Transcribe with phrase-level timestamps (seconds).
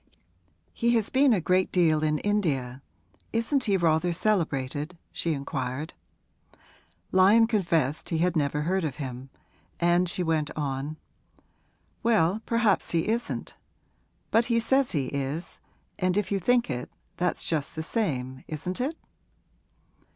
[0.73, 2.81] 'He has been a great deal in India
[3.31, 5.93] isn't he rather celebrated?' she inquired.
[7.11, 9.29] Lyon confessed he had never heard of him,
[9.79, 10.97] and she went on,
[12.01, 13.53] 'Well, perhaps he isn't;
[14.31, 15.59] but he says he is,
[15.99, 18.97] and if you think it, that's just the same, isn't it?'